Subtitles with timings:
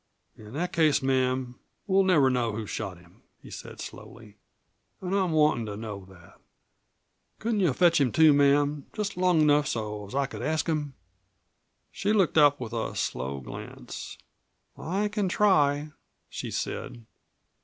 [0.35, 4.37] "In that case, ma'am, we'll never know who shot him," he said slowly.
[4.99, 6.39] "An' I'm wantin' to know that.
[7.37, 10.95] Couldn't you fetch him to, ma'am just long enough so's I could ask him?"
[11.91, 14.17] She looked up with a slow glance.
[14.75, 15.91] "I can try,"
[16.31, 17.05] she said.